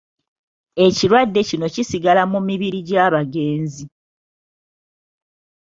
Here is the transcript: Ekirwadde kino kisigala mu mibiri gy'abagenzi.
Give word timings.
Ekirwadde 0.85 1.39
kino 1.49 1.67
kisigala 1.73 2.23
mu 2.31 2.39
mibiri 2.47 2.79
gy'abagenzi. 2.87 3.85